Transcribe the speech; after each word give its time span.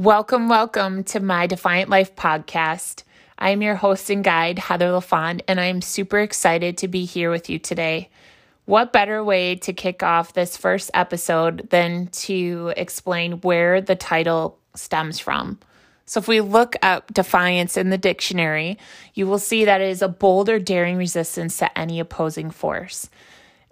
Welcome, 0.00 0.48
welcome 0.48 1.04
to 1.04 1.20
my 1.20 1.46
Defiant 1.46 1.90
Life 1.90 2.16
podcast. 2.16 3.02
I 3.38 3.50
am 3.50 3.60
your 3.60 3.74
host 3.74 4.08
and 4.08 4.24
guide, 4.24 4.58
Heather 4.58 4.92
LaFond, 4.92 5.42
and 5.46 5.60
I'm 5.60 5.82
super 5.82 6.20
excited 6.20 6.78
to 6.78 6.88
be 6.88 7.04
here 7.04 7.30
with 7.30 7.50
you 7.50 7.58
today. 7.58 8.08
What 8.64 8.94
better 8.94 9.22
way 9.22 9.56
to 9.56 9.74
kick 9.74 10.02
off 10.02 10.32
this 10.32 10.56
first 10.56 10.90
episode 10.94 11.68
than 11.68 12.06
to 12.12 12.72
explain 12.78 13.42
where 13.42 13.82
the 13.82 13.94
title 13.94 14.58
stems 14.74 15.18
from? 15.18 15.58
So, 16.06 16.18
if 16.18 16.26
we 16.26 16.40
look 16.40 16.76
up 16.80 17.12
defiance 17.12 17.76
in 17.76 17.90
the 17.90 17.98
dictionary, 17.98 18.78
you 19.12 19.26
will 19.26 19.38
see 19.38 19.66
that 19.66 19.82
it 19.82 19.90
is 19.90 20.00
a 20.00 20.08
bold 20.08 20.48
or 20.48 20.58
daring 20.58 20.96
resistance 20.96 21.58
to 21.58 21.78
any 21.78 22.00
opposing 22.00 22.50
force. 22.50 23.10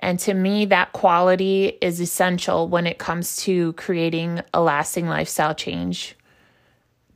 And 0.00 0.18
to 0.20 0.34
me, 0.34 0.66
that 0.66 0.92
quality 0.92 1.78
is 1.80 2.00
essential 2.00 2.68
when 2.68 2.86
it 2.86 2.98
comes 2.98 3.36
to 3.44 3.72
creating 3.72 4.42
a 4.52 4.60
lasting 4.60 5.08
lifestyle 5.08 5.54
change 5.54 6.16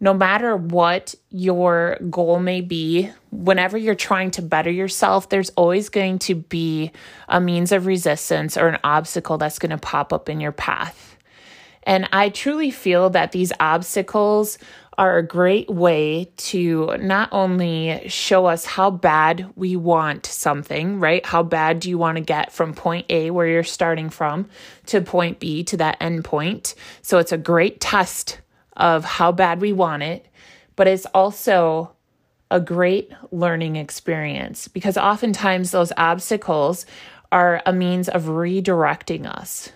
no 0.02 0.12
matter 0.12 0.56
what 0.56 1.15
your 1.30 1.97
goal 2.11 2.41
may 2.41 2.61
be, 2.61 3.09
whenever 3.30 3.79
you're 3.79 3.95
trying 3.95 4.33
to 4.33 4.42
better 4.42 4.69
yourself, 4.69 5.28
there's 5.28 5.51
always 5.51 5.88
going 5.88 6.19
to 6.19 6.34
be 6.34 6.91
a 7.28 7.41
means 7.41 7.70
of 7.70 7.87
resistance 7.87 8.56
or 8.56 8.66
an 8.66 8.80
obstacle 8.83 9.38
that's 9.38 9.61
going 9.61 9.70
to 9.70 9.78
pop 9.78 10.12
up 10.12 10.28
in 10.28 10.41
your 10.41 10.51
path. 10.51 11.16
And 11.84 12.09
I 12.12 12.30
truly 12.30 12.73
feel 12.73 13.11
that 13.11 13.30
these 13.30 13.52
obstacles 13.61 14.59
are 14.98 15.19
a 15.19 15.27
great 15.27 15.70
way 15.70 16.33
to 16.37 16.97
not 16.98 17.28
only 17.30 18.03
show 18.09 18.47
us 18.47 18.64
how 18.64 18.91
bad 18.91 19.53
we 19.55 19.77
want 19.77 20.27
something, 20.27 20.98
right? 20.98 21.25
How 21.25 21.45
bad 21.45 21.78
do 21.78 21.89
you 21.89 21.97
want 21.97 22.16
to 22.16 22.23
get 22.25 22.50
from 22.50 22.75
point 22.75 23.06
A, 23.09 23.30
where 23.30 23.47
you're 23.47 23.62
starting 23.62 24.11
from, 24.11 24.48
to 24.87 25.00
point 25.00 25.39
B, 25.39 25.62
to 25.64 25.77
that 25.77 25.97
end 26.00 26.25
point? 26.25 26.75
So 27.03 27.19
it's 27.19 27.33
a 27.33 27.39
great 27.39 27.81
test 27.81 28.41
of 28.77 29.05
how 29.05 29.33
bad 29.33 29.61
we 29.61 29.73
want 29.73 30.03
it, 30.03 30.27
but 30.77 30.87
it's 30.87 31.06
also 31.06 31.92
a 32.51 32.61
great 32.61 33.11
learning 33.31 33.77
experience 33.77 34.69
because 34.69 34.98
oftentimes 34.98 35.70
those 35.70 35.92
obstacles 35.97 36.84
are 37.31 37.62
a 37.65 37.73
means 37.73 38.09
of 38.09 38.25
redirecting 38.25 39.27
us. 39.27 39.70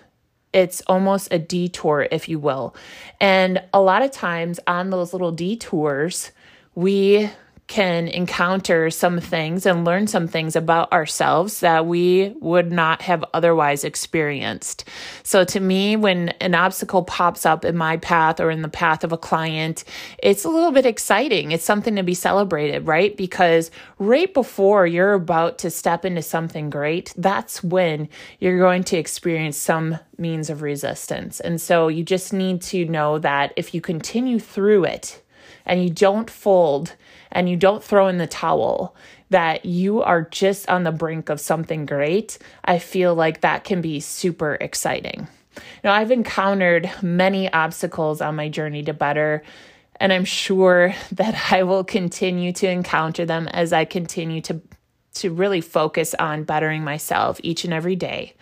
It's 0.53 0.81
almost 0.87 1.33
a 1.33 1.39
detour, 1.39 2.07
if 2.11 2.29
you 2.29 2.39
will. 2.39 2.75
And 3.19 3.61
a 3.73 3.81
lot 3.81 4.03
of 4.03 4.11
times 4.11 4.59
on 4.67 4.91
those 4.91 5.11
little 5.11 5.31
detours, 5.31 6.31
we 6.75 7.29
can 7.67 8.07
encounter 8.07 8.89
some 8.89 9.19
things 9.19 9.65
and 9.65 9.83
learn 9.83 10.07
some 10.07 10.25
things 10.27 10.55
about 10.55 10.91
ourselves 10.93 11.59
that 11.59 11.85
we 11.85 12.33
would 12.39 12.71
not 12.71 13.01
have 13.01 13.25
otherwise 13.33 13.83
experienced. 13.83 14.85
So, 15.23 15.43
to 15.43 15.59
me, 15.59 15.97
when 15.97 16.29
an 16.39 16.55
obstacle 16.55 17.03
pops 17.03 17.45
up 17.45 17.65
in 17.65 17.75
my 17.75 17.97
path 17.97 18.39
or 18.39 18.49
in 18.49 18.61
the 18.61 18.69
path 18.69 19.03
of 19.03 19.11
a 19.11 19.17
client, 19.17 19.83
it's 20.23 20.45
a 20.45 20.49
little 20.49 20.71
bit 20.71 20.85
exciting. 20.85 21.51
It's 21.51 21.65
something 21.65 21.97
to 21.97 22.03
be 22.03 22.13
celebrated, 22.13 22.87
right? 22.87 23.15
Because 23.17 23.69
right 23.99 24.33
before 24.33 24.87
you're 24.87 25.13
about 25.13 25.57
to 25.59 25.69
step 25.69 26.05
into 26.05 26.21
something 26.21 26.69
great, 26.69 27.13
that's 27.17 27.61
when 27.61 28.07
you're 28.39 28.59
going 28.59 28.85
to 28.85 28.97
experience 28.97 29.57
some 29.57 29.99
means 30.17 30.49
of 30.49 30.61
resistance. 30.61 31.41
And 31.41 31.59
so, 31.59 31.89
you 31.89 32.05
just 32.05 32.31
need 32.31 32.61
to 32.63 32.85
know 32.85 33.19
that 33.19 33.51
if 33.57 33.73
you 33.73 33.81
continue 33.81 34.39
through 34.39 34.85
it, 34.85 35.21
and 35.67 35.83
you 35.83 35.91
don't 35.91 36.29
fold 36.29 36.95
and 37.31 37.47
you 37.47 37.55
don't 37.55 37.83
throw 37.83 38.07
in 38.07 38.17
the 38.17 38.25
towel, 38.25 38.95
that 39.29 39.65
you 39.65 40.01
are 40.01 40.23
just 40.23 40.67
on 40.69 40.83
the 40.83 40.91
brink 40.91 41.29
of 41.29 41.39
something 41.39 41.85
great, 41.85 42.39
I 42.65 42.79
feel 42.79 43.13
like 43.13 43.41
that 43.41 43.65
can 43.65 43.81
be 43.81 43.99
super 43.99 44.57
exciting. 44.59 45.27
Now, 45.83 45.93
I've 45.93 46.11
encountered 46.11 46.89
many 47.01 47.51
obstacles 47.51 48.21
on 48.21 48.35
my 48.35 48.47
journey 48.47 48.83
to 48.83 48.93
better, 48.93 49.43
and 49.99 50.13
I'm 50.13 50.25
sure 50.25 50.95
that 51.11 51.51
I 51.51 51.63
will 51.63 51.83
continue 51.83 52.53
to 52.53 52.69
encounter 52.69 53.25
them 53.25 53.47
as 53.49 53.73
I 53.73 53.85
continue 53.85 54.41
to, 54.41 54.61
to 55.15 55.31
really 55.31 55.61
focus 55.61 56.15
on 56.15 56.43
bettering 56.43 56.83
myself 56.83 57.39
each 57.43 57.65
and 57.65 57.73
every 57.73 57.95
day. 57.95 58.33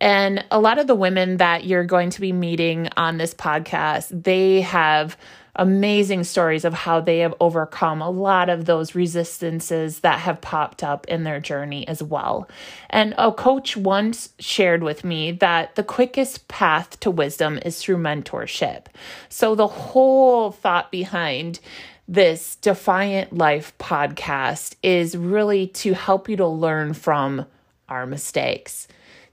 And 0.00 0.44
a 0.50 0.58
lot 0.58 0.78
of 0.78 0.86
the 0.86 0.94
women 0.94 1.36
that 1.36 1.64
you're 1.64 1.84
going 1.84 2.08
to 2.10 2.22
be 2.22 2.32
meeting 2.32 2.88
on 2.96 3.18
this 3.18 3.34
podcast, 3.34 4.24
they 4.24 4.62
have 4.62 5.16
amazing 5.60 6.24
stories 6.24 6.64
of 6.64 6.72
how 6.72 7.00
they 7.00 7.18
have 7.18 7.34
overcome 7.38 8.00
a 8.00 8.08
lot 8.08 8.48
of 8.48 8.64
those 8.64 8.94
resistances 8.94 10.00
that 10.00 10.18
have 10.18 10.40
popped 10.40 10.82
up 10.82 11.06
in 11.06 11.22
their 11.22 11.38
journey 11.38 11.86
as 11.86 12.02
well. 12.02 12.48
And 12.88 13.14
a 13.18 13.30
coach 13.30 13.76
once 13.76 14.30
shared 14.38 14.82
with 14.82 15.04
me 15.04 15.32
that 15.32 15.74
the 15.74 15.84
quickest 15.84 16.48
path 16.48 16.98
to 17.00 17.10
wisdom 17.10 17.58
is 17.62 17.80
through 17.80 17.98
mentorship. 17.98 18.86
So 19.28 19.54
the 19.54 19.66
whole 19.66 20.50
thought 20.50 20.90
behind 20.90 21.60
this 22.08 22.56
Defiant 22.56 23.36
Life 23.36 23.76
podcast 23.78 24.76
is 24.82 25.14
really 25.14 25.66
to 25.68 25.92
help 25.92 26.26
you 26.30 26.36
to 26.36 26.46
learn 26.46 26.94
from 26.94 27.44
our 27.86 28.06
mistakes 28.06 28.88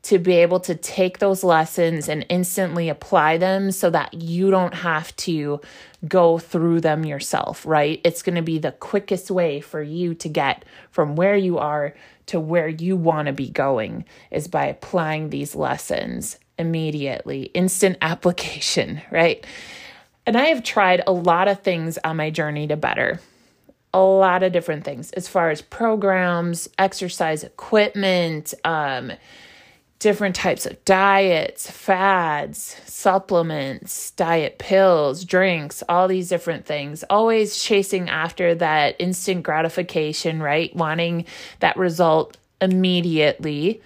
to 0.08 0.18
be 0.20 0.36
able 0.36 0.62
to 0.62 0.74
take 0.74 1.20
those 1.20 1.44
lessons 1.44 2.08
and 2.08 2.26
instantly 2.30 2.88
apply 2.88 3.38
them 3.38 3.74
so 3.74 3.90
that 3.90 4.14
you 4.14 4.50
don't 4.50 4.74
have 4.74 5.14
to 5.18 5.60
go 6.08 6.38
through 6.38 6.82
them 6.82 7.06
yourself, 7.06 7.66
right? 7.66 8.00
It's 8.04 8.22
going 8.22 8.36
to 8.36 8.42
be 8.42 8.60
the 8.60 8.72
quickest 8.74 9.32
way 9.32 9.62
for 9.62 9.82
you 9.82 10.14
to 10.16 10.30
get 10.30 10.64
from 10.92 11.16
where 11.16 11.36
you 11.36 11.58
are 11.58 11.96
to 12.28 12.40
where 12.40 12.68
you 12.68 12.96
want 12.96 13.28
to 13.28 13.34
be 13.34 13.50
going 13.50 14.06
is 14.32 14.48
by 14.48 14.66
applying 14.66 15.30
these 15.30 15.56
lessons 15.56 16.38
immediately, 16.60 17.44
instant 17.54 17.98
application, 18.02 19.02
right? 19.12 19.46
And 20.26 20.38
I 20.38 20.48
have 20.48 20.64
tried 20.64 21.02
a 21.08 21.12
lot 21.12 21.48
of 21.48 21.62
things 21.62 21.98
on 22.04 22.18
my 22.18 22.30
journey 22.30 22.68
to 22.68 22.76
better. 22.76 23.20
A 23.94 24.02
lot 24.02 24.44
of 24.44 24.52
different 24.52 24.84
things 24.84 25.12
as 25.12 25.28
far 25.28 25.50
as 25.50 25.62
programs, 25.62 26.70
exercise 26.78 27.44
equipment, 27.44 28.54
um, 28.66 29.14
different 30.00 30.36
types 30.36 30.66
of 30.66 30.84
diets, 30.86 31.70
fads, 31.70 32.78
supplements, 32.86 34.12
diet 34.12 34.60
pills, 34.60 35.26
drinks, 35.26 35.84
all 35.90 36.08
these 36.08 36.30
different 36.30 36.66
things. 36.66 37.04
Always 37.10 37.62
chasing 37.62 38.10
after 38.10 38.54
that 38.56 38.96
instant 39.00 39.44
gratification, 39.44 40.42
right? 40.42 40.76
Wanting 40.76 41.26
that 41.60 41.78
result 41.78 42.38
immediately. 42.62 43.82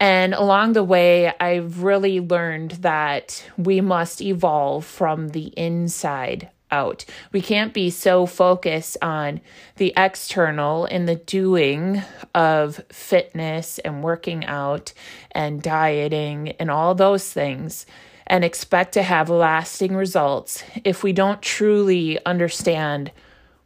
And 0.00 0.32
along 0.32 0.74
the 0.74 0.84
way, 0.84 1.32
I've 1.40 1.82
really 1.82 2.20
learned 2.20 2.72
that 2.82 3.44
we 3.56 3.80
must 3.80 4.20
evolve 4.20 4.84
from 4.84 5.30
the 5.30 5.46
inside 5.56 6.50
out. 6.70 7.04
We 7.32 7.40
can't 7.40 7.72
be 7.72 7.90
so 7.90 8.26
focused 8.26 8.96
on 9.02 9.40
the 9.76 9.92
external 9.96 10.84
and 10.86 11.08
the 11.08 11.16
doing 11.16 12.02
of 12.34 12.80
fitness 12.90 13.78
and 13.80 14.02
working 14.02 14.44
out 14.44 14.92
and 15.32 15.62
dieting 15.62 16.50
and 16.58 16.70
all 16.70 16.94
those 16.94 17.32
things 17.32 17.86
and 18.26 18.44
expect 18.44 18.92
to 18.92 19.02
have 19.02 19.30
lasting 19.30 19.96
results 19.96 20.62
if 20.84 21.02
we 21.02 21.12
don't 21.12 21.40
truly 21.40 22.24
understand 22.26 23.10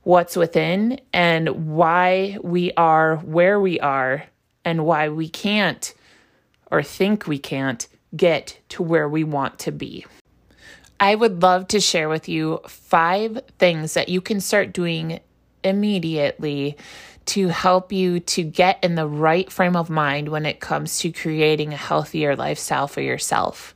what's 0.02 0.36
within 0.36 1.00
and 1.12 1.48
why 1.74 2.38
we 2.42 2.72
are 2.72 3.16
where 3.16 3.60
we 3.60 3.78
are 3.80 4.24
and 4.64 4.84
why 4.84 5.08
we 5.08 5.28
can't 5.28 5.94
or 6.70 6.82
think 6.82 7.26
we 7.26 7.38
can't 7.38 7.86
get 8.16 8.58
to 8.69 8.82
where 8.82 9.08
we 9.08 9.24
want 9.24 9.58
to 9.60 9.72
be. 9.72 10.04
I 11.02 11.16
would 11.16 11.42
love 11.42 11.66
to 11.68 11.80
share 11.80 12.08
with 12.08 12.28
you 12.28 12.60
five 12.68 13.40
things 13.58 13.94
that 13.94 14.08
you 14.08 14.20
can 14.20 14.40
start 14.40 14.72
doing 14.72 15.18
immediately 15.64 16.76
to 17.26 17.48
help 17.48 17.90
you 17.90 18.20
to 18.20 18.44
get 18.44 18.78
in 18.84 18.94
the 18.94 19.08
right 19.08 19.50
frame 19.50 19.74
of 19.74 19.90
mind 19.90 20.28
when 20.28 20.46
it 20.46 20.60
comes 20.60 21.00
to 21.00 21.10
creating 21.10 21.72
a 21.72 21.76
healthier 21.76 22.37
lifestyle 22.37 22.87
for 22.87 23.00
yourself. 23.00 23.75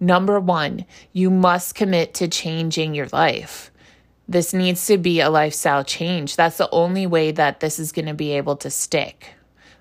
Number 0.00 0.40
one, 0.40 0.84
you 1.12 1.30
must 1.30 1.76
commit 1.76 2.12
to 2.14 2.26
changing 2.26 2.92
your 2.92 3.06
life. 3.12 3.70
This 4.26 4.52
needs 4.52 4.84
to 4.88 4.98
be 4.98 5.20
a 5.20 5.30
lifestyle 5.30 5.84
change. 5.84 6.34
That's 6.34 6.58
the 6.58 6.70
only 6.70 7.06
way 7.06 7.30
that 7.30 7.60
this 7.60 7.78
is 7.78 7.92
going 7.92 8.06
to 8.06 8.14
be 8.14 8.32
able 8.32 8.56
to 8.56 8.68
stick. 8.68 9.34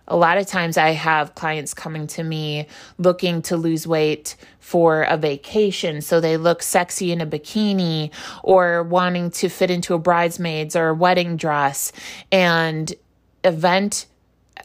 A 0.07 0.17
lot 0.17 0.37
of 0.37 0.47
times 0.47 0.77
I 0.77 0.89
have 0.89 1.35
clients 1.35 1.73
coming 1.73 2.07
to 2.07 2.23
me 2.23 2.67
looking 2.97 3.41
to 3.43 3.55
lose 3.55 3.87
weight 3.87 4.35
for 4.59 5.03
a 5.03 5.15
vacation. 5.15 6.01
So 6.01 6.19
they 6.19 6.35
look 6.35 6.61
sexy 6.61 7.11
in 7.11 7.21
a 7.21 7.25
bikini 7.25 8.11
or 8.43 8.83
wanting 8.83 9.31
to 9.31 9.49
fit 9.49 9.71
into 9.71 9.93
a 9.93 9.99
bridesmaid's 9.99 10.75
or 10.75 10.89
a 10.89 10.93
wedding 10.93 11.37
dress. 11.37 11.93
And 12.31 12.93
event 13.43 14.07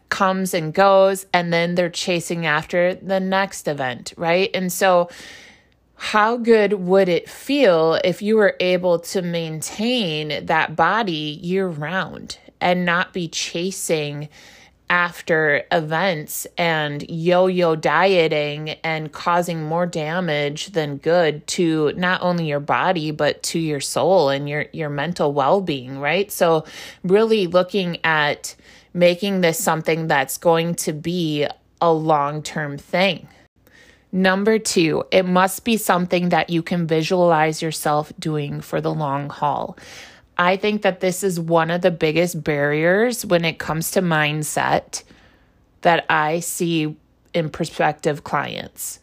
comes 0.08 0.54
and 0.54 0.72
goes, 0.72 1.26
and 1.32 1.52
then 1.52 1.74
they're 1.74 1.90
chasing 1.90 2.46
after 2.46 2.94
the 2.94 3.20
next 3.20 3.68
event, 3.68 4.12
right? 4.16 4.50
And 4.54 4.72
so, 4.72 5.08
how 6.00 6.36
good 6.36 6.74
would 6.74 7.08
it 7.08 7.28
feel 7.28 7.98
if 8.04 8.22
you 8.22 8.36
were 8.36 8.54
able 8.60 9.00
to 9.00 9.20
maintain 9.20 10.46
that 10.46 10.76
body 10.76 11.40
year 11.42 11.66
round 11.66 12.38
and 12.60 12.84
not 12.84 13.12
be 13.12 13.28
chasing? 13.28 14.28
After 14.90 15.64
events 15.70 16.46
and 16.56 17.08
yo 17.10 17.46
yo 17.46 17.76
dieting 17.76 18.70
and 18.82 19.12
causing 19.12 19.64
more 19.64 19.86
damage 19.86 20.68
than 20.68 20.96
good 20.96 21.46
to 21.46 21.92
not 21.96 22.22
only 22.22 22.46
your 22.46 22.60
body, 22.60 23.10
but 23.10 23.42
to 23.42 23.58
your 23.58 23.80
soul 23.80 24.28
and 24.30 24.48
your, 24.48 24.66
your 24.72 24.88
mental 24.88 25.32
well 25.32 25.60
being, 25.60 25.98
right? 25.98 26.30
So, 26.32 26.64
really 27.04 27.46
looking 27.46 27.98
at 28.04 28.54
making 28.94 29.40
this 29.42 29.58
something 29.58 30.06
that's 30.06 30.38
going 30.38 30.74
to 30.74 30.92
be 30.92 31.46
a 31.80 31.92
long 31.92 32.42
term 32.42 32.78
thing. 32.78 33.28
Number 34.10 34.58
two, 34.58 35.04
it 35.10 35.24
must 35.24 35.64
be 35.64 35.76
something 35.76 36.30
that 36.30 36.48
you 36.48 36.62
can 36.62 36.86
visualize 36.86 37.60
yourself 37.60 38.12
doing 38.18 38.62
for 38.62 38.80
the 38.80 38.92
long 38.92 39.28
haul. 39.28 39.76
I 40.38 40.56
think 40.56 40.82
that 40.82 41.00
this 41.00 41.24
is 41.24 41.40
one 41.40 41.70
of 41.70 41.80
the 41.80 41.90
biggest 41.90 42.44
barriers 42.44 43.26
when 43.26 43.44
it 43.44 43.58
comes 43.58 43.90
to 43.92 44.02
mindset 44.02 45.02
that 45.80 46.06
I 46.08 46.40
see 46.40 46.96
in 47.34 47.50
prospective 47.50 48.24
clients. 48.24 49.00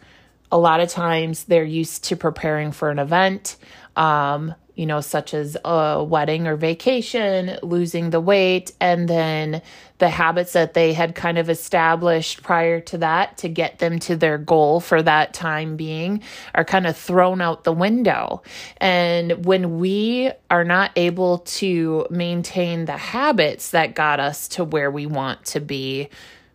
A 0.51 0.57
lot 0.57 0.79
of 0.79 0.89
times 0.89 1.45
they're 1.45 1.63
used 1.63 2.05
to 2.05 2.15
preparing 2.15 2.71
for 2.71 2.89
an 2.89 2.99
event. 2.99 3.57
Um, 3.95 4.55
you 4.75 4.85
know, 4.85 5.01
such 5.01 5.33
as 5.33 5.55
a 5.63 6.03
wedding 6.03 6.47
or 6.47 6.55
vacation, 6.55 7.57
losing 7.63 8.09
the 8.09 8.19
weight, 8.19 8.73
and 8.81 9.07
then 9.07 9.61
the 9.97 10.09
habits 10.09 10.53
that 10.53 10.73
they 10.73 10.93
had 10.93 11.15
kind 11.15 11.37
of 11.37 11.49
established 11.49 12.43
prior 12.43 12.81
to 12.81 12.97
that 12.97 13.37
to 13.37 13.49
get 13.49 13.79
them 13.79 13.99
to 13.99 14.15
their 14.15 14.37
goal 14.37 14.79
for 14.79 15.01
that 15.01 15.33
time 15.33 15.77
being 15.77 16.21
are 16.53 16.65
kind 16.65 16.85
of 16.85 16.97
thrown 16.97 17.41
out 17.41 17.63
the 17.63 17.71
window. 17.71 18.41
And 18.77 19.45
when 19.45 19.79
we 19.79 20.31
are 20.49 20.65
not 20.65 20.91
able 20.95 21.39
to 21.39 22.07
maintain 22.09 22.85
the 22.85 22.97
habits 22.97 23.71
that 23.71 23.95
got 23.95 24.19
us 24.19 24.49
to 24.49 24.65
where 24.65 24.91
we 24.91 25.05
want 25.05 25.45
to 25.45 25.61
be, 25.61 26.09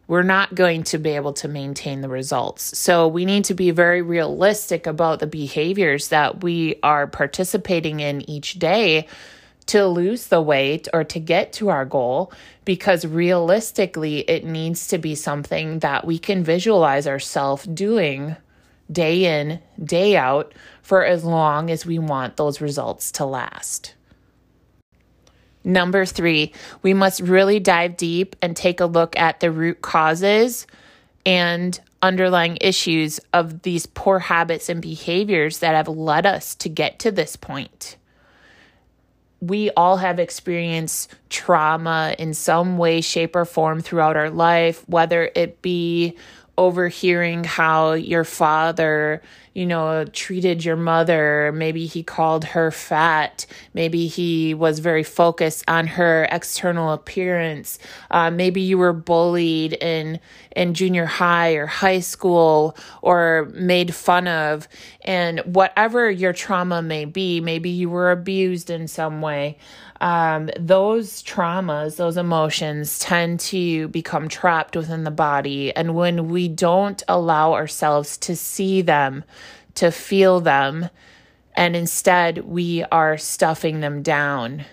we're 0.06 0.22
not 0.22 0.54
going 0.54 0.82
to 0.82 0.98
be 0.98 1.10
able 1.10 1.32
to 1.34 1.46
maintain 1.46 2.00
the 2.00 2.08
results. 2.08 2.76
So 2.76 3.06
we 3.06 3.24
need 3.24 3.44
to 3.44 3.54
be 3.54 3.70
very 3.70 4.02
realistic 4.02 4.88
about 4.88 5.20
the 5.20 5.28
behaviors 5.28 6.08
that 6.08 6.42
we 6.42 6.80
are 6.82 7.06
participating 7.06 8.00
in 8.00 8.28
each 8.28 8.58
day 8.58 9.06
to 9.70 9.86
lose 9.86 10.26
the 10.26 10.42
weight 10.42 10.88
or 10.92 11.04
to 11.04 11.20
get 11.20 11.52
to 11.52 11.68
our 11.68 11.84
goal 11.84 12.32
because 12.64 13.06
realistically 13.06 14.28
it 14.28 14.44
needs 14.44 14.88
to 14.88 14.98
be 14.98 15.14
something 15.14 15.78
that 15.78 16.04
we 16.04 16.18
can 16.18 16.42
visualize 16.42 17.06
ourselves 17.06 17.66
doing 17.66 18.34
day 18.90 19.40
in, 19.40 19.60
day 19.80 20.16
out 20.16 20.52
for 20.82 21.04
as 21.04 21.22
long 21.22 21.70
as 21.70 21.86
we 21.86 22.00
want 22.00 22.36
those 22.36 22.60
results 22.60 23.12
to 23.12 23.24
last. 23.24 23.94
Number 25.62 26.04
three, 26.04 26.52
we 26.82 26.92
must 26.92 27.20
really 27.20 27.60
dive 27.60 27.96
deep 27.96 28.34
and 28.42 28.56
take 28.56 28.80
a 28.80 28.86
look 28.86 29.16
at 29.16 29.38
the 29.38 29.52
root 29.52 29.82
causes 29.82 30.66
and 31.24 31.78
underlying 32.02 32.58
issues 32.60 33.20
of 33.32 33.62
these 33.62 33.86
poor 33.86 34.18
habits 34.18 34.68
and 34.68 34.82
behaviors 34.82 35.60
that 35.60 35.76
have 35.76 35.86
led 35.86 36.26
us 36.26 36.56
to 36.56 36.68
get 36.68 36.98
to 36.98 37.12
this 37.12 37.36
point. 37.36 37.98
We 39.40 39.70
all 39.70 39.96
have 39.96 40.18
experienced 40.18 41.14
trauma 41.30 42.14
in 42.18 42.34
some 42.34 42.76
way, 42.76 43.00
shape, 43.00 43.34
or 43.34 43.44
form 43.44 43.80
throughout 43.80 44.16
our 44.16 44.30
life, 44.30 44.86
whether 44.88 45.30
it 45.34 45.62
be 45.62 46.16
overhearing 46.60 47.42
how 47.42 47.92
your 47.92 48.22
father, 48.22 49.22
you 49.54 49.64
know, 49.64 50.04
treated 50.04 50.62
your 50.62 50.76
mother. 50.76 51.50
Maybe 51.54 51.86
he 51.86 52.02
called 52.02 52.44
her 52.44 52.70
fat. 52.70 53.46
Maybe 53.72 54.08
he 54.08 54.52
was 54.52 54.78
very 54.78 55.02
focused 55.02 55.64
on 55.68 55.86
her 55.86 56.28
external 56.30 56.92
appearance. 56.92 57.78
Uh, 58.10 58.30
maybe 58.30 58.60
you 58.60 58.76
were 58.76 58.92
bullied 58.92 59.72
in 59.72 60.20
in 60.54 60.74
junior 60.74 61.06
high 61.06 61.52
or 61.52 61.66
high 61.66 62.00
school 62.00 62.76
or 63.00 63.50
made 63.54 63.94
fun 63.94 64.28
of. 64.28 64.68
And 65.02 65.40
whatever 65.40 66.10
your 66.10 66.32
trauma 66.32 66.82
may 66.82 67.06
be, 67.06 67.40
maybe 67.40 67.70
you 67.70 67.88
were 67.88 68.10
abused 68.10 68.68
in 68.70 68.86
some 68.86 69.22
way 69.22 69.58
um, 70.00 70.48
those 70.58 71.22
traumas, 71.22 71.96
those 71.96 72.16
emotions 72.16 72.98
tend 72.98 73.40
to 73.40 73.88
become 73.88 74.28
trapped 74.28 74.74
within 74.74 75.04
the 75.04 75.10
body. 75.10 75.74
And 75.76 75.94
when 75.94 76.28
we 76.28 76.48
don't 76.48 77.02
allow 77.06 77.52
ourselves 77.52 78.16
to 78.18 78.34
see 78.34 78.80
them, 78.80 79.24
to 79.74 79.90
feel 79.90 80.40
them, 80.40 80.88
and 81.54 81.76
instead 81.76 82.38
we 82.38 82.84
are 82.84 83.18
stuffing 83.18 83.80
them 83.80 84.02
down 84.02 84.64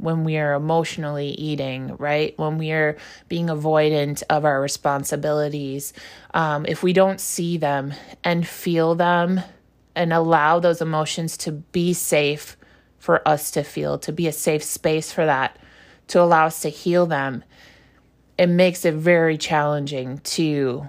when 0.00 0.24
we 0.24 0.38
are 0.38 0.54
emotionally 0.54 1.28
eating, 1.30 1.96
right? 1.96 2.36
When 2.38 2.58
we 2.58 2.72
are 2.72 2.96
being 3.28 3.46
avoidant 3.46 4.22
of 4.30 4.44
our 4.44 4.60
responsibilities, 4.60 5.92
um, 6.32 6.64
if 6.66 6.82
we 6.82 6.92
don't 6.92 7.20
see 7.20 7.58
them 7.58 7.92
and 8.24 8.46
feel 8.46 8.94
them 8.94 9.40
and 9.94 10.12
allow 10.12 10.58
those 10.58 10.80
emotions 10.80 11.36
to 11.38 11.52
be 11.52 11.92
safe 11.92 12.56
for 12.98 13.26
us 13.26 13.50
to 13.52 13.62
feel, 13.62 13.98
to 13.98 14.12
be 14.12 14.26
a 14.26 14.32
safe 14.32 14.62
space 14.62 15.12
for 15.12 15.26
that, 15.26 15.58
to 16.08 16.20
allow 16.20 16.46
us 16.46 16.60
to 16.62 16.68
heal 16.68 17.06
them, 17.06 17.44
it 18.38 18.48
makes 18.48 18.84
it 18.84 18.94
very 18.94 19.36
challenging 19.36 20.18
to 20.18 20.88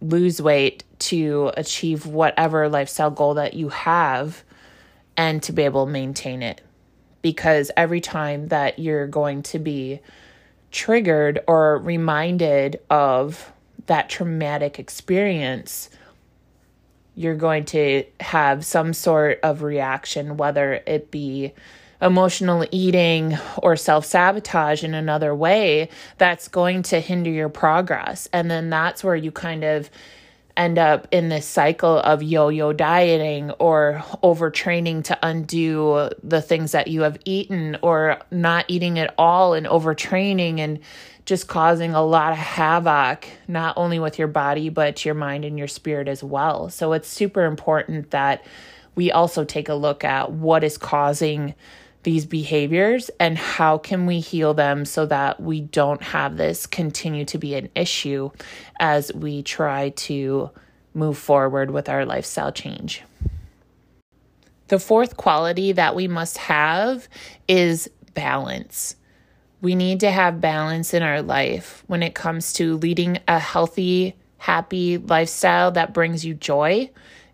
lose 0.00 0.40
weight, 0.40 0.84
to 0.98 1.52
achieve 1.56 2.06
whatever 2.06 2.68
lifestyle 2.68 3.10
goal 3.10 3.34
that 3.34 3.54
you 3.54 3.68
have, 3.68 4.44
and 5.16 5.42
to 5.42 5.52
be 5.52 5.62
able 5.62 5.86
to 5.86 5.92
maintain 5.92 6.42
it. 6.42 6.62
Because 7.22 7.70
every 7.76 8.00
time 8.00 8.48
that 8.48 8.78
you're 8.78 9.06
going 9.06 9.42
to 9.44 9.58
be 9.58 10.00
triggered 10.70 11.40
or 11.46 11.78
reminded 11.78 12.80
of 12.90 13.52
that 13.86 14.08
traumatic 14.08 14.78
experience, 14.78 15.90
you're 17.14 17.34
going 17.34 17.64
to 17.64 18.04
have 18.20 18.64
some 18.64 18.92
sort 18.92 19.40
of 19.42 19.62
reaction, 19.62 20.36
whether 20.36 20.74
it 20.86 21.10
be 21.10 21.52
emotional 22.00 22.64
eating 22.70 23.36
or 23.56 23.76
self 23.76 24.04
sabotage 24.04 24.84
in 24.84 24.94
another 24.94 25.34
way, 25.34 25.88
that's 26.16 26.48
going 26.48 26.82
to 26.84 27.00
hinder 27.00 27.30
your 27.30 27.48
progress. 27.48 28.28
And 28.32 28.50
then 28.50 28.70
that's 28.70 29.02
where 29.02 29.16
you 29.16 29.32
kind 29.32 29.64
of 29.64 29.90
end 30.58 30.78
up 30.78 31.08
in 31.10 31.28
this 31.28 31.46
cycle 31.46 31.98
of 32.00 32.22
yo 32.22 32.48
yo 32.48 32.72
dieting 32.72 33.50
or 33.52 34.02
overtraining 34.22 35.04
to 35.04 35.18
undo 35.22 36.10
the 36.22 36.42
things 36.42 36.72
that 36.72 36.88
you 36.88 37.02
have 37.02 37.16
eaten 37.24 37.78
or 37.80 38.18
not 38.30 38.64
eating 38.68 38.98
at 38.98 39.14
all 39.16 39.54
and 39.54 39.66
overtraining 39.66 40.58
and 40.58 40.80
just 41.24 41.46
causing 41.46 41.94
a 41.94 42.02
lot 42.02 42.32
of 42.32 42.38
havoc, 42.38 43.26
not 43.46 43.76
only 43.76 43.98
with 43.98 44.18
your 44.18 44.28
body, 44.28 44.68
but 44.70 45.04
your 45.04 45.14
mind 45.14 45.44
and 45.44 45.58
your 45.58 45.68
spirit 45.68 46.08
as 46.08 46.24
well. 46.24 46.70
So 46.70 46.92
it's 46.94 47.06
super 47.06 47.44
important 47.44 48.10
that 48.10 48.44
we 48.94 49.12
also 49.12 49.44
take 49.44 49.68
a 49.68 49.74
look 49.74 50.04
at 50.04 50.32
what 50.32 50.64
is 50.64 50.76
causing 50.76 51.54
these 52.02 52.26
behaviors 52.26 53.10
and 53.20 53.36
how 53.36 53.78
can 53.78 54.06
we 54.06 54.20
heal 54.20 54.54
them 54.54 54.84
so 54.84 55.06
that 55.06 55.40
we 55.40 55.60
don't 55.60 56.02
have 56.02 56.36
this 56.36 56.66
continue 56.66 57.24
to 57.26 57.38
be 57.38 57.54
an 57.54 57.68
issue 57.74 58.30
as 58.78 59.12
we 59.14 59.42
try 59.42 59.90
to 59.90 60.50
move 60.94 61.18
forward 61.18 61.70
with 61.70 61.88
our 61.88 62.04
lifestyle 62.04 62.52
change. 62.52 63.02
The 64.68 64.78
fourth 64.78 65.16
quality 65.16 65.72
that 65.72 65.94
we 65.94 66.08
must 66.08 66.38
have 66.38 67.08
is 67.46 67.90
balance. 68.14 68.96
We 69.60 69.74
need 69.74 70.00
to 70.00 70.10
have 70.10 70.40
balance 70.40 70.94
in 70.94 71.02
our 71.02 71.22
life 71.22 71.82
when 71.86 72.02
it 72.02 72.14
comes 72.14 72.52
to 72.54 72.76
leading 72.76 73.18
a 73.26 73.38
healthy, 73.38 74.14
happy 74.36 74.98
lifestyle 74.98 75.72
that 75.72 75.94
brings 75.94 76.24
you 76.24 76.34
joy 76.34 76.90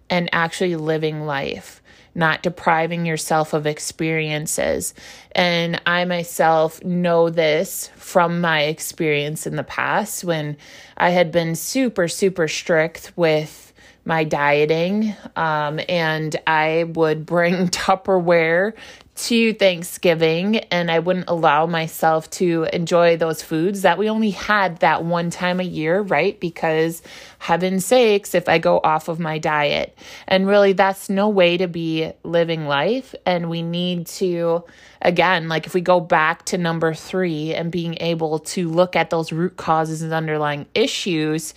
and 0.08 0.28
actually 0.32 0.76
living 0.76 1.26
life, 1.26 1.82
not 2.14 2.42
depriving 2.42 3.06
yourself 3.06 3.52
of 3.52 3.66
experiences. 3.66 4.94
And 5.32 5.80
I 5.86 6.04
myself 6.04 6.82
know 6.84 7.30
this 7.30 7.90
from 7.96 8.40
my 8.40 8.62
experience 8.62 9.46
in 9.46 9.56
the 9.56 9.64
past 9.64 10.24
when 10.24 10.56
I 10.96 11.10
had 11.10 11.32
been 11.32 11.54
super, 11.54 12.08
super 12.08 12.48
strict 12.48 13.12
with 13.16 13.72
my 14.04 14.24
dieting. 14.24 15.14
Um, 15.34 15.80
and 15.88 16.36
I 16.46 16.84
would 16.94 17.26
bring 17.26 17.68
Tupperware 17.68 18.74
to 19.16 19.54
Thanksgiving 19.54 20.56
and 20.56 20.90
I 20.90 20.98
wouldn't 20.98 21.28
allow 21.28 21.66
myself 21.66 22.28
to 22.30 22.66
enjoy 22.72 23.16
those 23.16 23.42
foods 23.42 23.82
that 23.82 23.96
we 23.96 24.08
only 24.10 24.30
had 24.30 24.78
that 24.78 25.04
one 25.04 25.30
time 25.30 25.60
a 25.60 25.64
year, 25.64 26.00
right? 26.00 26.38
Because 26.40 27.00
heaven's 27.38 27.84
sakes, 27.84 28.34
if 28.34 28.48
I 28.48 28.58
go 28.58 28.80
off 28.82 29.08
of 29.08 29.20
my 29.20 29.38
diet. 29.38 29.96
And 30.26 30.48
really, 30.48 30.72
that's 30.72 31.08
no 31.08 31.28
way 31.28 31.56
to 31.58 31.68
be 31.68 32.12
living 32.24 32.66
life. 32.66 33.14
And 33.24 33.48
we 33.48 33.62
need 33.62 34.08
to, 34.08 34.64
again, 35.00 35.48
like 35.48 35.66
if 35.66 35.74
we 35.74 35.80
go 35.80 36.00
back 36.00 36.44
to 36.46 36.58
number 36.58 36.92
three 36.92 37.54
and 37.54 37.70
being 37.70 37.96
able 38.00 38.40
to 38.40 38.68
look 38.68 38.96
at 38.96 39.10
those 39.10 39.32
root 39.32 39.56
causes 39.56 40.02
and 40.02 40.12
underlying 40.12 40.66
issues 40.74 41.54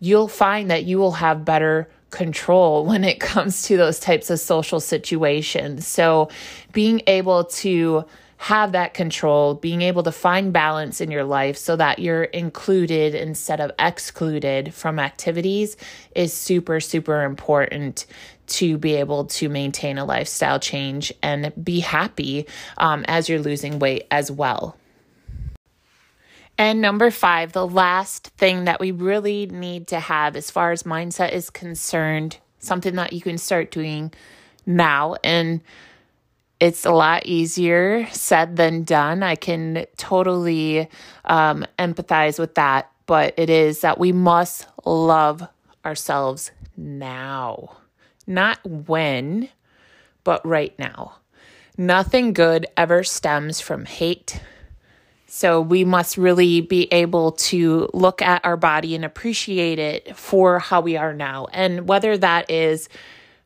you'll 0.00 0.28
find 0.28 0.70
that 0.70 0.84
you 0.84 0.98
will 0.98 1.12
have 1.12 1.44
better 1.44 1.88
control 2.10 2.84
when 2.90 3.04
it 3.04 3.20
comes 3.20 3.62
to 3.64 3.76
those 3.76 3.98
types 3.98 4.30
of 4.30 4.40
social 4.40 4.80
situations. 4.80 5.86
So, 5.86 6.28
being 6.72 7.02
able 7.06 7.44
to 7.44 8.04
have 8.40 8.72
that 8.72 8.94
control, 8.94 9.52
being 9.52 9.82
able 9.82 10.02
to 10.02 10.10
find 10.10 10.50
balance 10.50 11.02
in 11.02 11.10
your 11.10 11.24
life 11.24 11.58
so 11.58 11.76
that 11.76 11.98
you're 11.98 12.22
included 12.22 13.14
instead 13.14 13.60
of 13.60 13.70
excluded 13.78 14.72
from 14.72 14.98
activities 14.98 15.76
is 16.14 16.32
super, 16.32 16.80
super 16.80 17.22
important 17.22 18.06
to 18.46 18.78
be 18.78 18.94
able 18.94 19.26
to 19.26 19.50
maintain 19.50 19.98
a 19.98 20.06
lifestyle 20.06 20.58
change 20.58 21.12
and 21.22 21.52
be 21.62 21.80
happy 21.80 22.46
um, 22.78 23.04
as 23.08 23.28
you're 23.28 23.40
losing 23.40 23.78
weight 23.78 24.06
as 24.10 24.30
well. 24.30 24.74
And 26.60 26.82
number 26.82 27.10
five, 27.10 27.52
the 27.52 27.66
last 27.66 28.26
thing 28.36 28.66
that 28.66 28.80
we 28.80 28.90
really 28.90 29.46
need 29.46 29.86
to 29.86 29.98
have 29.98 30.36
as 30.36 30.50
far 30.50 30.72
as 30.72 30.82
mindset 30.82 31.32
is 31.32 31.48
concerned, 31.48 32.36
something 32.58 32.96
that 32.96 33.14
you 33.14 33.22
can 33.22 33.38
start 33.38 33.70
doing 33.70 34.12
now. 34.66 35.16
And 35.24 35.62
it's 36.60 36.84
a 36.84 36.90
lot 36.92 37.24
easier 37.24 38.06
said 38.12 38.56
than 38.56 38.84
done. 38.84 39.22
I 39.22 39.36
can 39.36 39.86
totally 39.96 40.86
um, 41.24 41.64
empathize 41.78 42.38
with 42.38 42.56
that, 42.56 42.92
but 43.06 43.32
it 43.38 43.48
is 43.48 43.80
that 43.80 43.98
we 43.98 44.12
must 44.12 44.66
love 44.84 45.42
ourselves 45.86 46.50
now, 46.76 47.78
not 48.26 48.58
when, 48.66 49.48
but 50.24 50.44
right 50.44 50.78
now. 50.78 51.14
Nothing 51.78 52.34
good 52.34 52.66
ever 52.76 53.02
stems 53.02 53.62
from 53.62 53.86
hate. 53.86 54.42
So 55.32 55.60
we 55.60 55.84
must 55.84 56.16
really 56.16 56.60
be 56.60 56.92
able 56.92 57.32
to 57.32 57.88
look 57.94 58.20
at 58.20 58.44
our 58.44 58.56
body 58.56 58.96
and 58.96 59.04
appreciate 59.04 59.78
it 59.78 60.16
for 60.16 60.58
how 60.58 60.80
we 60.80 60.96
are 60.96 61.14
now. 61.14 61.46
And 61.52 61.88
whether 61.88 62.18
that 62.18 62.50
is 62.50 62.88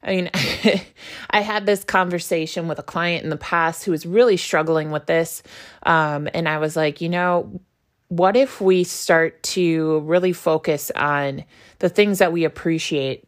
I 0.02 0.16
mean, 0.16 0.30
I 1.30 1.40
had 1.40 1.66
this 1.66 1.84
conversation 1.84 2.68
with 2.68 2.78
a 2.78 2.82
client 2.82 3.24
in 3.24 3.30
the 3.30 3.36
past 3.36 3.84
who 3.84 3.90
was 3.90 4.06
really 4.06 4.36
struggling 4.38 4.90
with 4.90 5.06
this. 5.06 5.42
Um, 5.84 6.28
and 6.32 6.48
I 6.48 6.58
was 6.58 6.74
like, 6.74 7.00
you 7.00 7.08
know, 7.10 7.60
what 8.08 8.36
if 8.36 8.60
we 8.60 8.84
start 8.84 9.42
to 9.42 10.00
really 10.00 10.32
focus 10.32 10.90
on 10.94 11.44
the 11.80 11.88
things 11.88 12.18
that 12.18 12.32
we 12.32 12.44
appreciate 12.44 13.24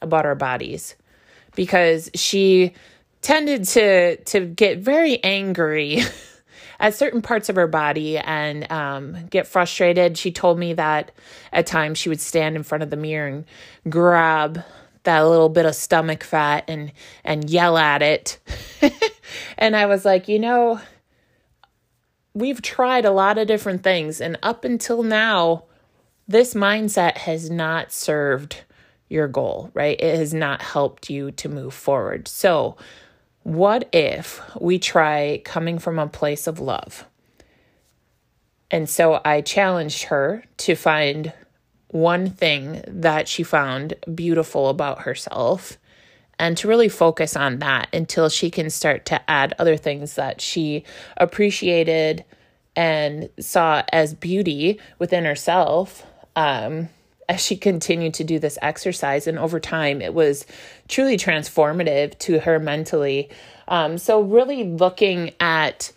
about 0.00 0.24
our 0.24 0.34
bodies? 0.34 0.94
Because 1.54 2.10
she 2.14 2.74
tended 3.22 3.64
to 3.64 4.16
to 4.24 4.46
get 4.46 4.78
very 4.78 5.22
angry 5.22 6.02
at 6.82 6.96
certain 6.96 7.22
parts 7.22 7.48
of 7.48 7.54
her 7.54 7.68
body 7.68 8.18
and 8.18 8.70
um, 8.70 9.26
get 9.30 9.46
frustrated. 9.46 10.18
She 10.18 10.32
told 10.32 10.58
me 10.58 10.74
that 10.74 11.12
at 11.52 11.66
times 11.66 11.96
she 11.96 12.08
would 12.08 12.20
stand 12.20 12.56
in 12.56 12.64
front 12.64 12.82
of 12.82 12.90
the 12.90 12.96
mirror 12.96 13.28
and 13.28 13.44
grab 13.88 14.62
that 15.04 15.20
little 15.20 15.48
bit 15.48 15.64
of 15.64 15.74
stomach 15.74 16.22
fat 16.24 16.64
and 16.68 16.92
and 17.24 17.48
yell 17.48 17.78
at 17.78 18.02
it. 18.02 18.38
and 19.58 19.76
I 19.76 19.86
was 19.86 20.04
like, 20.04 20.28
you 20.28 20.40
know, 20.40 20.80
we've 22.34 22.60
tried 22.60 23.04
a 23.04 23.12
lot 23.12 23.38
of 23.38 23.46
different 23.46 23.84
things 23.84 24.20
and 24.20 24.36
up 24.42 24.64
until 24.64 25.02
now 25.02 25.64
this 26.26 26.54
mindset 26.54 27.16
has 27.18 27.50
not 27.50 27.92
served 27.92 28.62
your 29.08 29.28
goal, 29.28 29.70
right? 29.74 30.00
It 30.00 30.16
has 30.16 30.32
not 30.34 30.62
helped 30.62 31.10
you 31.10 31.30
to 31.32 31.48
move 31.48 31.74
forward. 31.74 32.26
So, 32.26 32.76
what 33.42 33.88
if 33.92 34.40
we 34.60 34.78
try 34.78 35.40
coming 35.44 35.78
from 35.78 35.98
a 35.98 36.06
place 36.06 36.46
of 36.46 36.60
love? 36.60 37.06
And 38.70 38.88
so 38.88 39.20
I 39.24 39.40
challenged 39.40 40.04
her 40.04 40.44
to 40.58 40.74
find 40.74 41.32
one 41.88 42.30
thing 42.30 42.82
that 42.86 43.28
she 43.28 43.42
found 43.42 43.94
beautiful 44.14 44.68
about 44.68 45.02
herself 45.02 45.78
and 46.38 46.56
to 46.56 46.66
really 46.66 46.88
focus 46.88 47.36
on 47.36 47.58
that 47.58 47.88
until 47.92 48.28
she 48.28 48.50
can 48.50 48.70
start 48.70 49.04
to 49.06 49.30
add 49.30 49.54
other 49.58 49.76
things 49.76 50.14
that 50.14 50.40
she 50.40 50.84
appreciated 51.18 52.24
and 52.74 53.28
saw 53.38 53.82
as 53.92 54.14
beauty 54.14 54.80
within 54.98 55.24
herself 55.24 56.06
um, 56.34 56.88
as 57.32 57.40
she 57.40 57.56
continued 57.56 58.12
to 58.12 58.24
do 58.24 58.38
this 58.38 58.58
exercise. 58.60 59.26
And 59.26 59.38
over 59.38 59.58
time, 59.58 60.02
it 60.02 60.12
was 60.12 60.44
truly 60.86 61.16
transformative 61.16 62.18
to 62.20 62.40
her 62.40 62.60
mentally. 62.60 63.30
Um, 63.66 63.96
so, 63.96 64.20
really 64.20 64.64
looking 64.64 65.32
at 65.40 65.92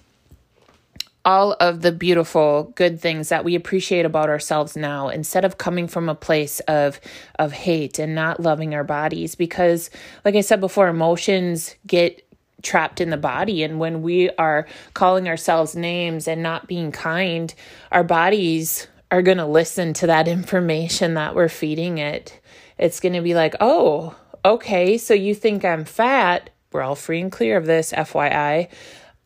all 1.25 1.57
of 1.59 1.81
the 1.81 1.91
beautiful 1.91 2.71
good 2.75 3.01
things 3.01 3.29
that 3.29 3.43
we 3.43 3.55
appreciate 3.55 4.05
about 4.05 4.29
ourselves 4.29 4.77
now 4.77 5.09
instead 5.09 5.43
of 5.43 5.57
coming 5.57 5.87
from 5.87 6.07
a 6.07 6.15
place 6.15 6.59
of 6.61 7.01
of 7.39 7.51
hate 7.51 7.97
and 7.97 8.13
not 8.13 8.39
loving 8.39 8.75
our 8.75 8.83
bodies 8.83 9.33
because 9.33 9.89
like 10.23 10.35
I 10.35 10.41
said 10.41 10.61
before 10.61 10.87
emotions 10.87 11.73
get 11.87 12.21
trapped 12.61 13.01
in 13.01 13.09
the 13.09 13.17
body 13.17 13.63
and 13.63 13.79
when 13.79 14.03
we 14.03 14.29
are 14.37 14.67
calling 14.93 15.27
ourselves 15.27 15.75
names 15.75 16.27
and 16.27 16.43
not 16.43 16.67
being 16.67 16.91
kind 16.91 17.55
our 17.91 18.03
bodies 18.03 18.85
are 19.15 19.21
going 19.21 19.37
to 19.37 19.45
listen 19.45 19.93
to 19.93 20.07
that 20.07 20.27
information 20.27 21.13
that 21.13 21.35
we're 21.35 21.49
feeding 21.49 21.97
it 21.97 22.39
it's 22.77 22.99
going 22.99 23.13
to 23.13 23.21
be 23.21 23.33
like 23.33 23.55
oh 23.59 24.15
okay 24.43 24.97
so 24.97 25.13
you 25.13 25.33
think 25.33 25.63
I'm 25.63 25.85
fat 25.85 26.49
we're 26.71 26.81
all 26.81 26.95
free 26.95 27.21
and 27.21 27.31
clear 27.31 27.57
of 27.57 27.65
this 27.65 27.93
FYI 27.93 28.69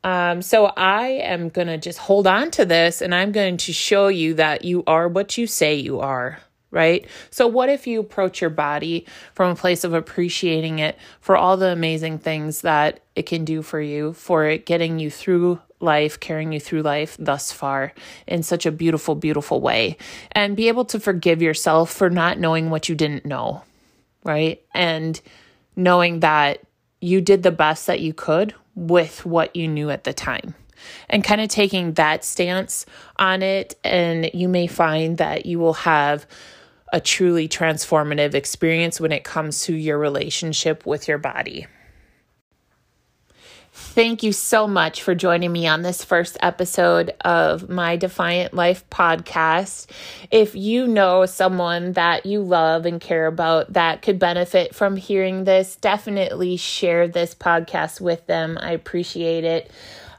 um, 0.03 0.41
so 0.41 0.67
I 0.77 1.08
am 1.08 1.50
going 1.50 1.67
to 1.67 1.77
just 1.77 2.00
hold 2.00 2.25
on 2.25 2.51
to 2.51 2.65
this 2.65 3.01
and 3.01 3.13
I'm 3.13 3.31
going 3.31 3.58
to 3.58 3.74
show 3.74 4.08
you 4.08 4.36
that 4.36 4.63
you 4.63 4.84
are 4.88 5.08
what 5.08 5.38
you 5.38 5.48
say 5.48 5.75
you 5.75 6.00
are. 6.00 6.39
Right. 6.72 7.08
So, 7.31 7.48
what 7.48 7.69
if 7.69 7.88
you 7.88 8.00
approach 8.00 8.41
your 8.41 8.51
body 8.51 9.08
from 9.34 9.50
a 9.50 9.55
place 9.55 9.84
of 9.84 9.96
appreciating 9.96 10.77
it 10.77 11.00
for 11.19 11.36
all 11.36 11.58
the 11.58 11.72
amazing 11.72 12.19
things 12.19 12.62
that 12.62 13.00
it 13.15 13.24
can 13.24 13.43
do 13.43 13.63
for 13.63 13.81
you, 13.81 14.13
for 14.13 14.46
it 14.46 14.67
getting 14.67 15.00
you 15.00 15.10
through 15.10 15.60
life, 15.79 16.19
carrying 16.19 16.51
you 16.51 16.59
through 16.59 16.81
life 16.81 17.15
thus 17.19 17.51
far 17.51 17.93
in 18.27 18.43
such 18.43 18.65
a 18.65 18.71
beautiful, 18.71 19.15
beautiful 19.15 19.62
way, 19.62 19.98
and 20.31 20.55
be 20.55 20.67
able 20.67 20.86
to 20.86 21.00
forgive 21.00 21.41
yourself 21.41 21.91
for 21.91 22.09
not 22.09 22.39
knowing 22.39 22.69
what 22.69 22.89
you 22.89 22.95
didn't 22.95 23.25
know. 23.25 23.63
Right. 24.24 24.62
And 24.74 25.19
knowing 25.75 26.19
that 26.19 26.62
you 27.00 27.21
did 27.21 27.43
the 27.43 27.51
best 27.51 27.88
that 27.88 28.01
you 28.01 28.13
could 28.13 28.53
with 28.75 29.25
what 29.25 29.55
you 29.55 29.67
knew 29.67 29.89
at 29.89 30.03
the 30.03 30.13
time 30.13 30.55
and 31.09 31.24
kind 31.24 31.41
of 31.41 31.50
taking 31.50 31.93
that 31.93 32.24
stance 32.24 32.86
on 33.17 33.41
it. 33.41 33.75
And 33.83 34.29
you 34.33 34.48
may 34.50 34.67
find 34.67 35.17
that 35.17 35.45
you 35.45 35.59
will 35.59 35.74
have 35.74 36.25
a 36.91 37.00
truly 37.00 37.48
transformative 37.48 38.33
experience 38.33 39.00
when 39.00 39.12
it 39.12 39.24
comes 39.24 39.63
to 39.65 39.74
your 39.74 39.98
relationship 39.98 40.86
with 40.86 41.07
your 41.07 41.17
body. 41.17 41.67
Thank 43.81 44.24
you 44.24 44.33
so 44.33 44.67
much 44.67 45.03
for 45.03 45.15
joining 45.15 45.53
me 45.53 45.65
on 45.65 45.83
this 45.83 46.03
first 46.03 46.38
episode 46.41 47.13
of 47.21 47.69
my 47.69 47.95
Defiant 47.95 48.53
Life 48.53 48.83
podcast. 48.89 49.88
If 50.29 50.53
you 50.53 50.86
know 50.86 51.25
someone 51.25 51.93
that 51.93 52.25
you 52.25 52.41
love 52.41 52.86
and 52.86 53.00
care 53.00 53.25
about 53.25 53.71
that 53.74 54.01
could 54.01 54.19
benefit 54.19 54.75
from 54.75 54.98
hearing 54.98 55.45
this, 55.45 55.77
definitely 55.77 56.57
share 56.57 57.07
this 57.07 57.33
podcast 57.33 58.01
with 58.01 58.27
them. 58.27 58.57
I 58.62 58.71
appreciate 58.71 59.45
it. 59.45 59.71